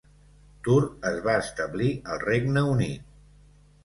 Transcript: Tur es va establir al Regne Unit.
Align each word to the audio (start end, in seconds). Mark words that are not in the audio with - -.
Tur 0.67 0.77
es 1.09 1.19
va 1.27 1.35
establir 1.41 1.89
al 2.13 2.21
Regne 2.23 2.65
Unit. 2.71 3.05